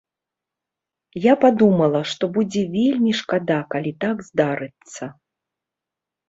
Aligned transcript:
Я 1.25 1.33
падумала, 1.43 2.01
што 2.13 2.29
будзе 2.37 2.63
вельмі 2.77 3.11
шкада, 3.19 3.59
калі 3.75 3.93
так 4.07 4.25
здарыцца. 4.31 5.03